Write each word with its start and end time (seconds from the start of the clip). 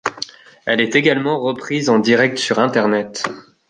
Elle 0.65 0.81
est 0.81 0.95
également 0.95 1.39
reprise 1.39 1.87
en 1.91 1.99
direct 1.99 2.39
sur 2.39 2.57
internet. 2.57 3.23